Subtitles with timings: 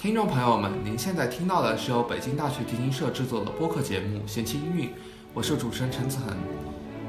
[0.00, 4.88] 听众朋友们，您现在听到的是由北京大学提琴社制作的播客节目《弦琴音韵》，
[5.34, 6.34] 我是主持人陈子恒。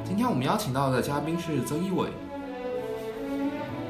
[0.04, 2.10] 今天我们邀请到的嘉宾是曾一伟。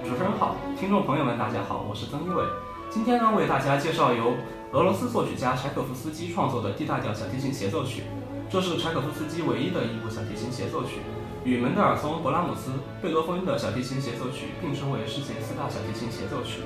[0.03, 2.43] 主持人好，听众朋友们大家好，我是曾一伟。
[2.91, 4.35] 今天呢，为大家介绍由
[4.71, 8.03] 俄罗斯作曲家柴可夫斯基创作的 D 大调小提琴协奏曲。
[8.51, 11.01] 这是柴可夫斯基唯一的一部小提琴协奏曲，
[11.43, 12.69] 与门德尔松、勃拉姆斯、
[13.01, 16.61] 贝多芬的小提琴协奏曲并称为世界四大小提琴协奏曲。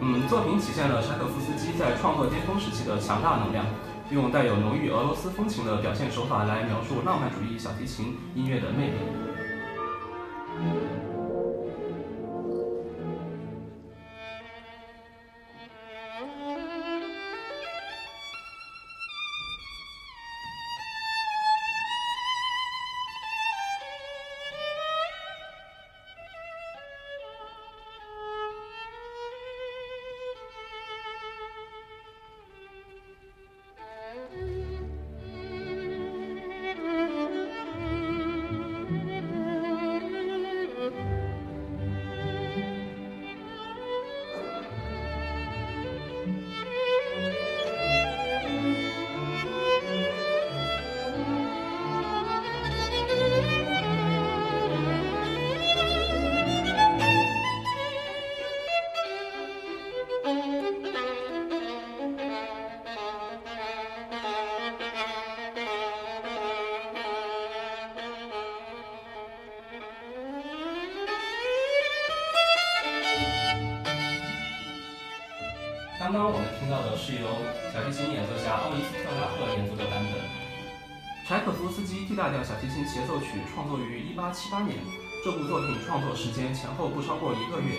[0.00, 3.66] 嗯，作品体现了柴可夫斯基在创作巅峰时期的强大能量，
[4.10, 8.94] 用带有浓郁俄罗斯风情的表现手法来描述浪漫主义小提琴音乐的魅力。
[82.58, 84.78] 小提琴协奏曲创作于1878年，
[85.24, 87.78] 这部作品创作时间前后不超过一个月，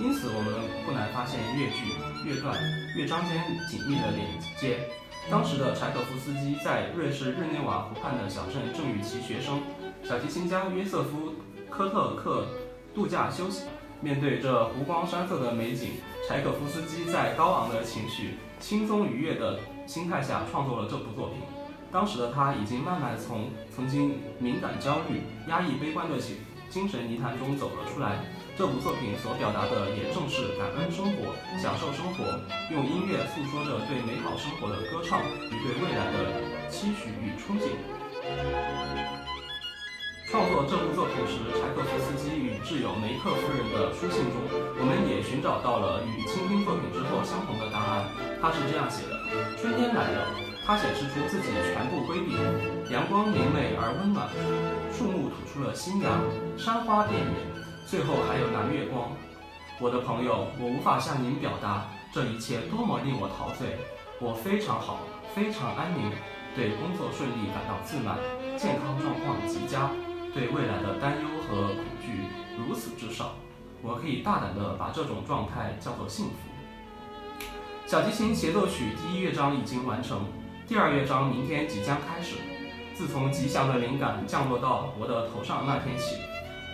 [0.00, 1.92] 因此我们不难发现乐句、
[2.24, 2.56] 乐段、
[2.96, 3.36] 乐章间
[3.68, 4.78] 紧密的连接。
[5.30, 9.60] 当时的柴可夫斯基在瑞士日内瓦湖畔的小镇正与其学生
[10.02, 11.28] 小提琴家约瑟夫·
[11.68, 12.46] 科特克
[12.94, 13.64] 度假休息。
[14.00, 21.40] 面对这湖光山色的美景，柴可夫斯基在高昂的情绪、轻松愉悦的心态下创作了这部作品。
[21.94, 26.34] 当时的他已经慢慢从曾经敏感、焦虑、压抑、悲观的精
[26.68, 28.18] 精神泥潭中走了出来。
[28.58, 32.26] 这部作品所表达的也正是感恩生活、享受生活，
[32.74, 37.70] 用音乐诉说着对美好生活的歌唱与对未来的期许与憧憬。
[40.26, 48.10] 创作这部作品时，柴可夫斯基与挚友梅克夫人的书信中，我们也寻找到了与倾听作品之后相同的答案。
[48.42, 49.14] 他是这样写的：
[49.62, 50.26] 春天来了，
[50.66, 52.32] 它显示出自己全部规避，
[52.90, 54.26] 阳光明媚而温暖，
[54.90, 56.08] 树木吐出了新芽，
[56.56, 59.12] 山花遍野，最后还有蓝月光。
[59.78, 63.76] 我的朋友，我无法向您表达这一切多么令我陶醉。
[64.18, 65.00] 我非常好，
[65.34, 66.10] 非常安宁，
[66.56, 68.16] 对工作顺利感到自满，
[68.56, 69.90] 健康状况极佳。
[70.32, 72.24] 对未来的担忧和恐惧
[72.56, 73.36] 如此之少，
[73.82, 76.32] 我可以大胆地把这种状态叫做幸福。
[77.86, 80.24] 小提琴协奏曲第一乐章已经完成，
[80.66, 82.36] 第二乐章明天即将开始。
[82.94, 86.16] 自从吉祥的灵感降落到我的头上那天起，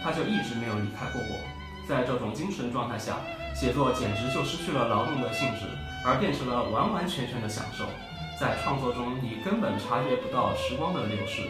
[0.00, 1.34] 他就一直没有离开过我。
[1.88, 3.18] 在这种精神状态下，
[3.52, 5.66] 写作简直就失去了劳动的性质，
[6.06, 7.82] 而变成了完完全全的享受。
[8.38, 11.42] 在创作中，你根本察觉不到时光的流逝。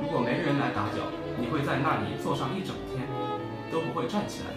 [0.00, 1.02] 如果没人来打搅，
[1.34, 3.02] 你会在那里坐上一整天，
[3.72, 4.54] 都不会站起来。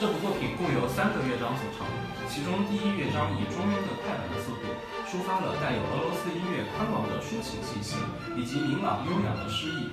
[0.00, 1.86] 这部作品共有三个乐章组成
[2.26, 4.66] 其中第一乐章以中庸的快板的速度
[5.06, 7.96] 抒发了带有俄罗斯音乐宽广的抒情气息
[8.34, 9.90] 以及明朗优雅的诗意。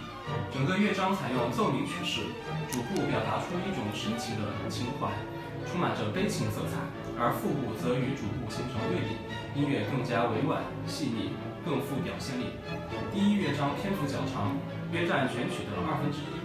[0.53, 2.21] 整个乐章采用奏鸣曲式
[2.71, 5.11] 逐步表达出一种神奇的情怀
[5.69, 7.06] 充满着悲情色彩。
[7.19, 9.17] 而副部则与主部形成对比，
[9.57, 11.33] 音乐更加委婉细腻，
[11.65, 12.53] 更富表现力。
[13.09, 14.53] 第一乐章篇幅较长，
[14.93, 16.37] 约占全曲的二分之一。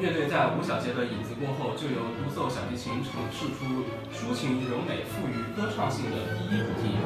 [0.00, 6.96] 乐队在五小节的影子过后，就由独奏小提琴呈现出抒情柔美、富于歌唱性的第一主题。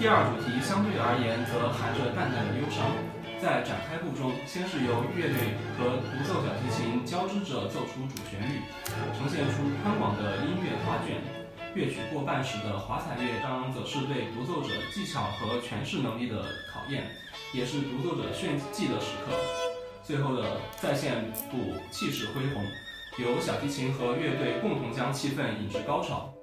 [0.00, 2.88] 第二主题相对而言则含着淡淡的忧伤。
[3.40, 8.64] 在展开部中，先是由乐队和独奏小提琴交织着奏出主旋律，
[9.16, 11.39] 呈现出宽广的音乐画卷。
[11.74, 17.08] 乐曲过半时的华彩乐章，则是对独奏者技巧和诠释能力的考验，
[17.52, 19.36] 也是独奏者炫技的时刻。
[20.02, 21.58] 最后的再现部
[21.92, 22.64] 气势恢宏，
[23.18, 26.34] 由小提琴和乐队共同将气氛引至高潮。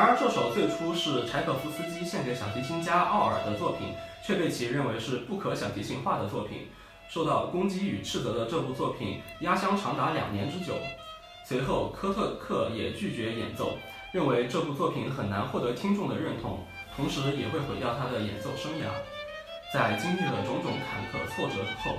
[0.00, 3.92] 然而，这首最初是柴可夫斯基献给小提琴家奥尔的作品，
[4.24, 6.70] 却被其认为是不可小提琴化的作品。
[7.10, 10.72] 受到攻击与斥责的这部作品压箱长达两年之久。
[11.44, 13.76] 随后，科特克也拒绝演奏，
[14.10, 16.64] 认为这部作品很难获得听众的认同，
[16.96, 18.88] 同时也会毁掉他的演奏生涯。
[19.74, 21.92] 在经历了种种坎坷挫折后，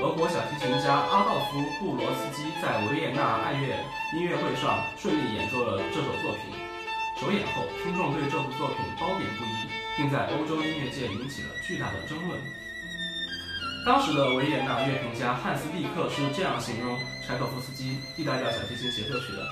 [0.00, 3.76] 俄国小提琴家阿道夫·布罗斯基在维也纳爱乐
[4.16, 6.71] 音乐会上顺利演奏了这首作品。
[7.22, 12.36] 首演后，听众对这部作品褒贬不一，并在欧洲音乐界引起了巨大的争论。
[13.86, 19.46] 当时的维也纳乐评家汉斯·蒂克是这样形容柴可夫斯基《D 大调小提琴协奏曲》的：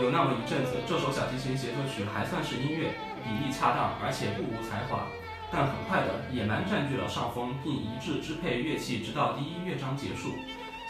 [0.00, 2.88] 有那么一阵子，这首小提琴协奏曲还算是音乐，
[3.20, 5.06] 比例恰当，而且不无才华。
[5.52, 10.32] 但很快的，野蛮占据了上风，并一致支配乐器，直到第一乐章结束。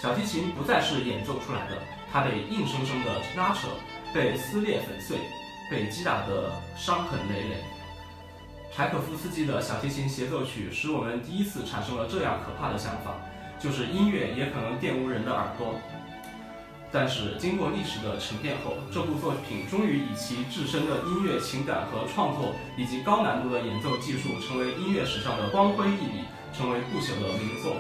[0.01, 1.83] 小提琴不再是演奏出来的，
[2.13, 3.67] 它被硬生生的拉扯，
[4.15, 5.19] 被撕裂粉碎。
[5.71, 7.65] 被击打得伤痕累累。
[8.75, 13.17] 柴可夫斯基的小提琴协奏曲使我们第一次产生了这样可怕的想法，
[13.59, 15.75] 就是音乐也可能玷污人的耳朵。
[16.93, 26.25] 但是经过历史的沉淀后，这部作品终于以其自身的音乐情感和创作，以及高难度的演奏技术，成为音乐史上的光辉一笔，
[26.57, 27.77] 成为不朽的名作。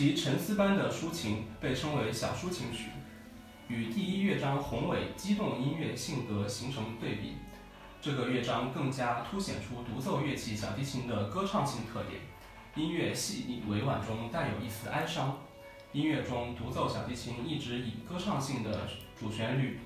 [0.00, 2.88] 其沉思般的抒情被称为小抒情曲，
[3.68, 7.34] 与第一乐章宏伟激动音乐性格形成对比。
[8.00, 12.22] 这个乐章更加凸显出独奏乐器小提琴的歌唱性特点，
[12.76, 15.36] 音乐细腻委婉中带有一丝哀伤。
[15.92, 19.80] 音乐中独奏小提琴一直以歌唱性的主旋律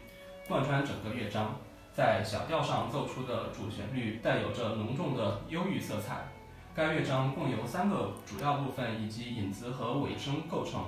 [0.47, 1.57] 贯穿整个乐章，
[1.93, 6.29] 在小调上奏出的主旋律带有着浓重的忧郁色彩。
[6.77, 10.83] 该乐章共由三个主要部分以及引子和尾声构成，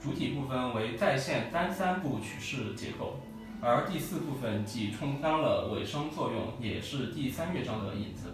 [0.00, 3.16] 主体部分为再现单三部曲式结构。
[3.60, 8.33] 而第四部分既充当了尾声作用，也是第三乐章的引子。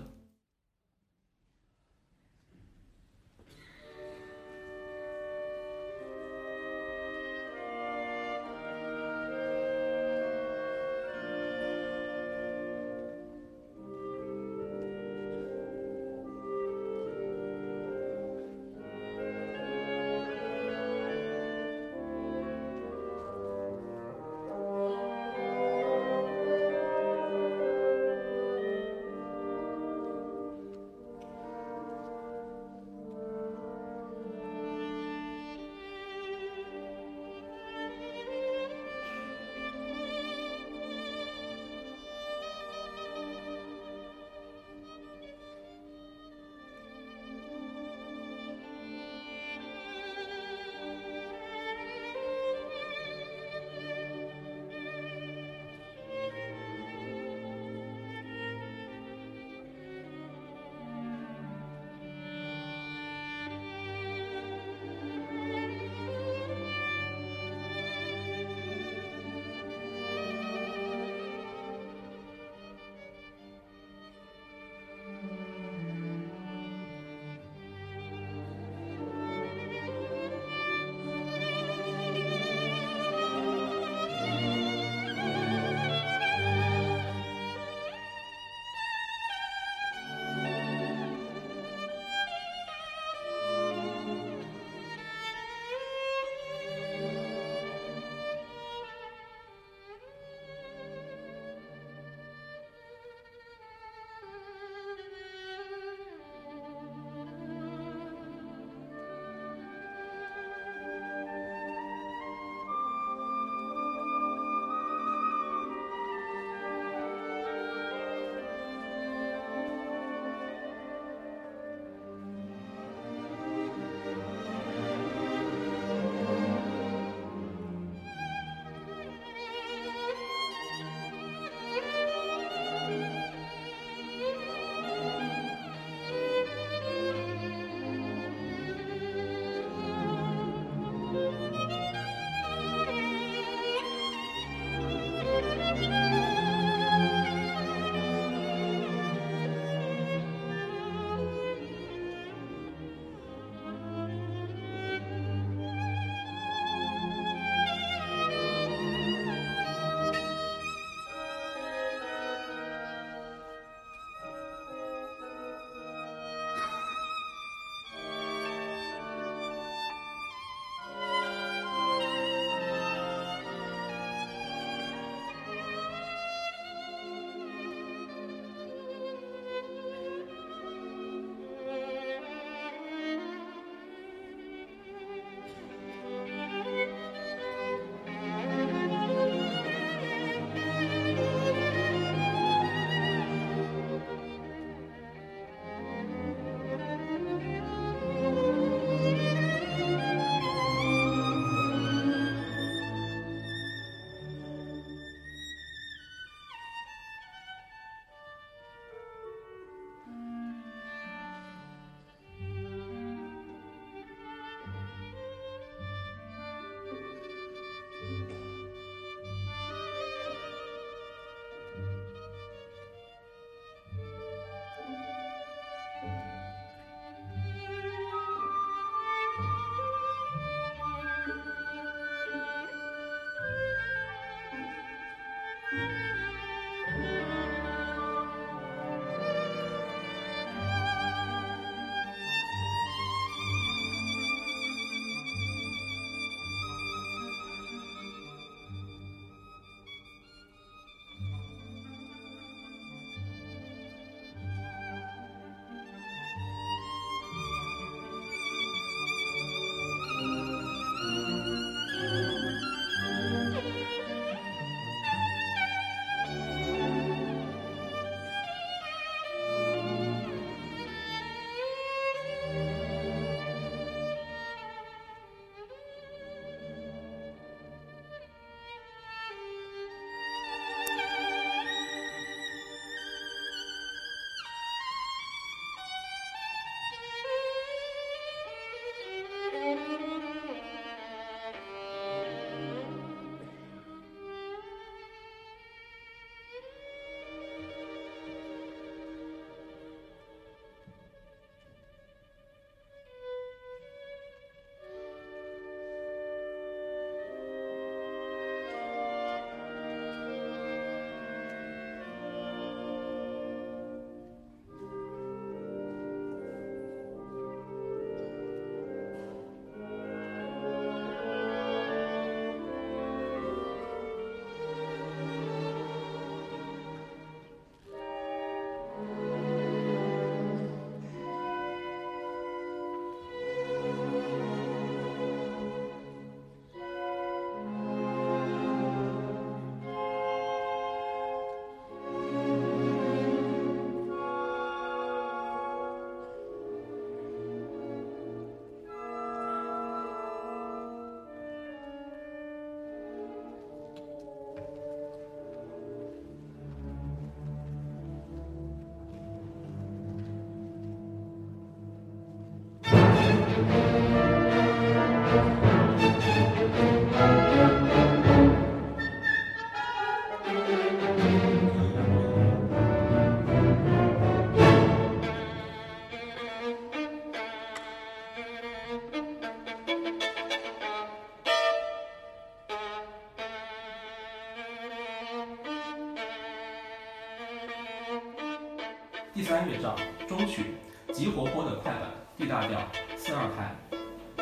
[390.50, 390.74] 曲，
[391.12, 392.80] 极活泼的快板，D 大调，
[393.16, 393.72] 四二拍。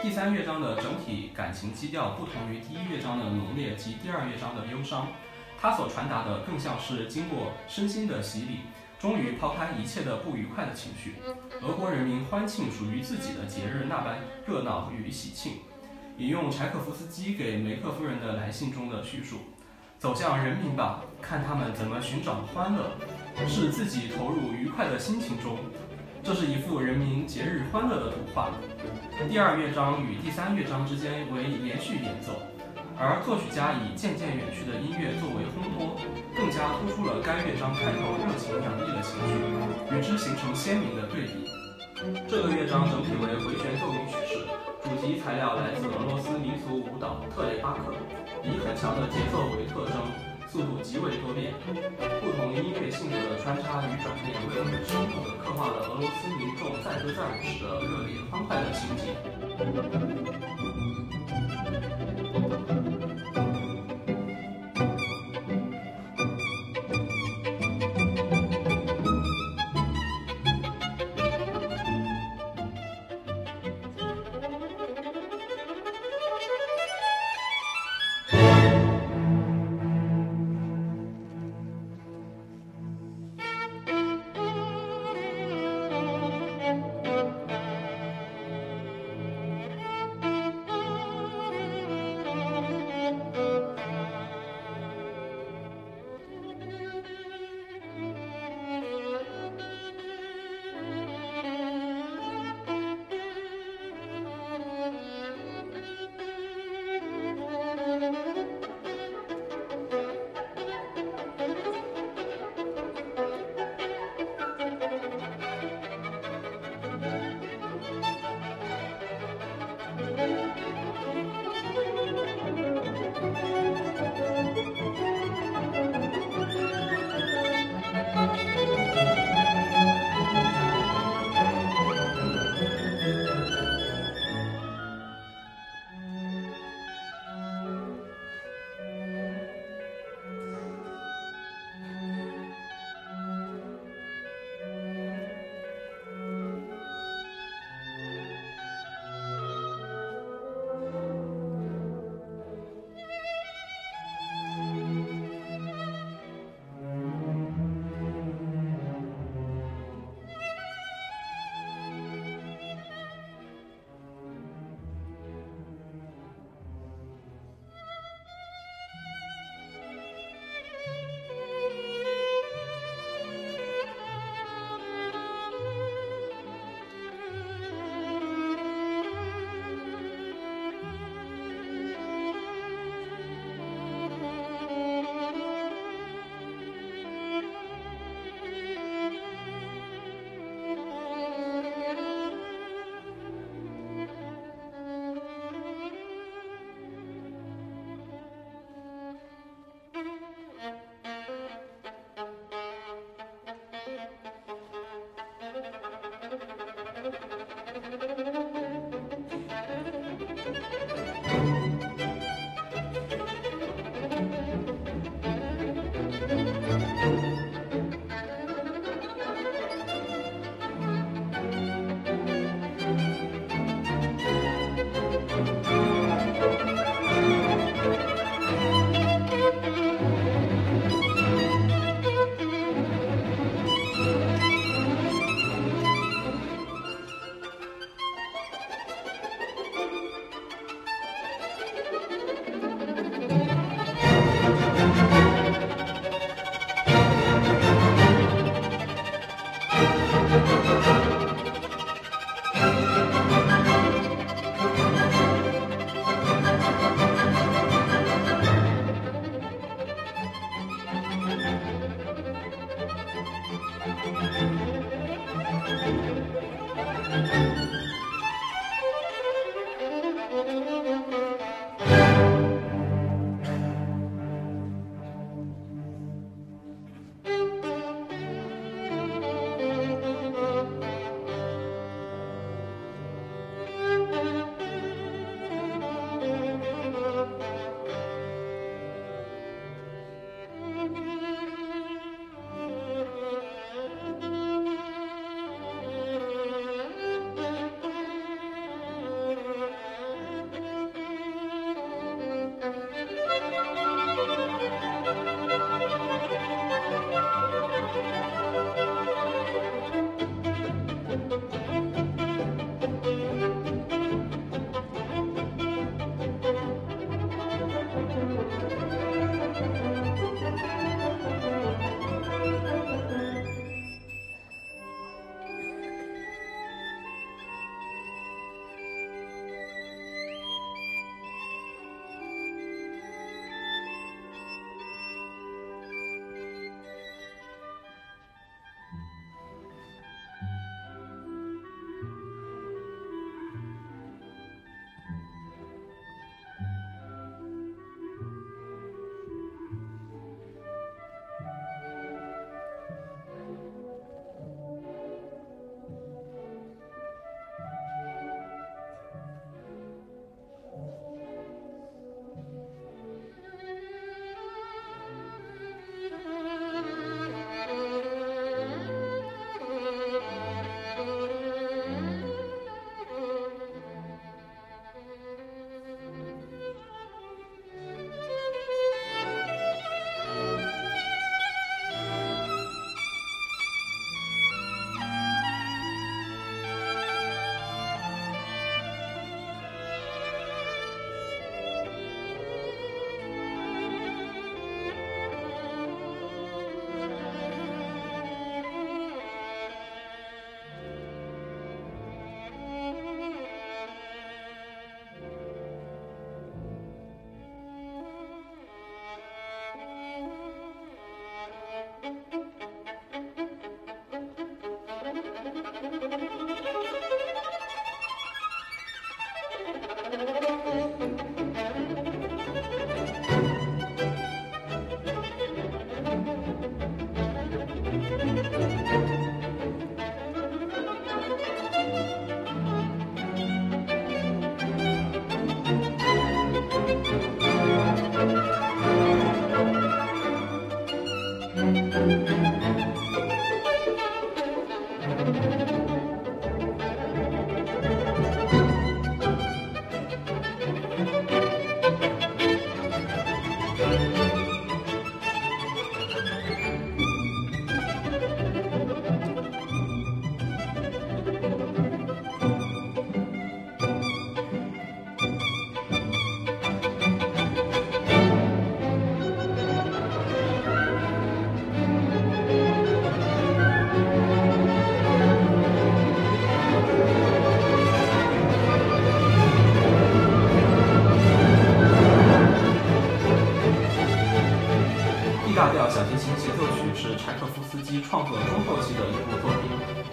[0.01, 5.09] 第三乐章的整体感情基调不同于第一乐章的浓烈及第二乐章的忧伤，
[5.61, 8.61] 它所传达的更像是经过身心的洗礼，
[8.99, 11.17] 终于抛开一切的不愉快的情绪。
[11.61, 15.59] 俄国人民欢庆属于自己的节日那般热闹与喜庆。
[16.17, 19.39] 引用柴可夫斯基给梅克夫人的来信中的叙述
[19.99, 22.91] ：“走向人民吧，看他们怎么寻找欢乐，
[23.47, 25.57] 是自己投入愉快的心情中。”
[26.23, 28.51] 这是一幅人民节日欢乐的图画。
[29.29, 32.33] 第二乐章与第三乐章之间为连续演奏，
[32.99, 35.97] 而作曲家以渐渐远去的音乐作为烘托，
[36.37, 39.33] 更加突出了该乐章开头热情洋溢的情绪，
[39.95, 41.49] 与之形成鲜明的对比。
[42.29, 44.45] 这个乐章整体为回旋奏鸣曲式，
[44.85, 47.95] 主题材料来自俄罗斯民族舞蹈特雷巴克，
[48.45, 50.28] 以很强的节奏为特征。
[50.51, 51.53] 速度极为多变，
[52.21, 59.13] 不同音乐性格的穿插与转变，为我们生动地刻画了俄罗斯民众载歌载舞时的热烈欢快的情景。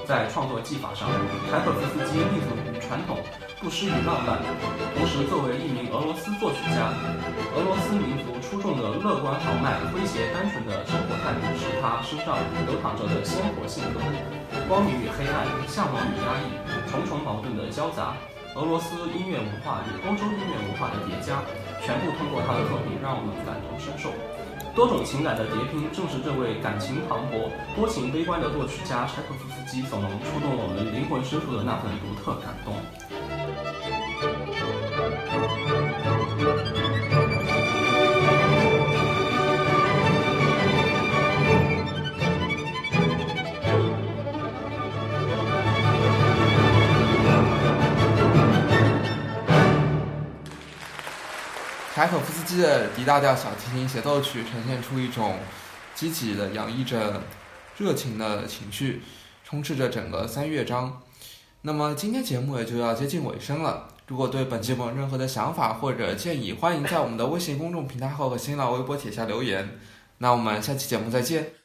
[0.06, 1.10] 在创作技法上，
[1.50, 3.18] 柴可夫斯基立足于传统，
[3.60, 4.38] 不失于浪漫。
[4.94, 6.94] 同时，作为一名俄罗斯作曲家，
[7.58, 12.38] 俄罗斯民族出众的乐观豪迈、诙谐单纯的生活态度，是他身上
[12.70, 14.00] 流淌着的鲜活性格。
[14.70, 16.54] 光明与黑暗，向往与压抑，
[16.86, 18.14] 重重矛盾的交杂，
[18.54, 21.42] 俄罗斯音乐文化与欧洲音乐文化的叠加，
[21.82, 24.14] 全部通过他的作品让我们感同身受。
[24.76, 32.76] 多种情感的叠拼，正是这位感情磅礴、多情悲观的作曲家柴可夫斯基所能触动我们灵魂深处的那份独特感动。
[51.96, 55.40] 柴可夫斯基的 D 大调小提琴协奏曲呈现出一种
[55.94, 57.22] 积极的、洋溢着
[57.78, 59.02] 热情的情绪，
[59.46, 61.02] 充斥着整个三乐章。
[61.62, 63.88] 那么今天节目也就要接近尾声了。
[64.08, 69.80] 如果对本节目有任何的想法或者建议，欢迎在我们的微信公众平台号和新浪微博帖下留言。
[70.18, 71.65] 那我们下期节目再见。